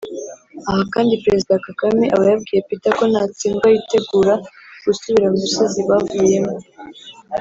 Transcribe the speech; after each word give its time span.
Aha 0.69 0.81
kandi 0.93 1.21
Perezida 1.23 1.55
Kagame 1.65 2.05
aba 2.15 2.25
yabwiye 2.31 2.61
Peter 2.67 2.91
ko 2.99 3.03
natsindwa 3.11 3.67
yitegura 3.73 4.33
gusubira 4.85 5.27
mu 5.31 5.37
misozi 5.43 5.79
bavuyemo 5.89 6.53